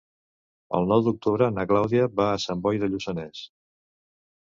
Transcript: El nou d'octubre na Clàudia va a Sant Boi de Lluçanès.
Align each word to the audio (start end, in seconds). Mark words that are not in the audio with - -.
El 0.77 0.87
nou 0.91 1.03
d'octubre 1.07 1.49
na 1.57 1.65
Clàudia 1.71 2.07
va 2.21 2.29
a 2.31 2.39
Sant 2.45 2.65
Boi 2.65 2.81
de 2.85 2.89
Lluçanès. 2.95 3.43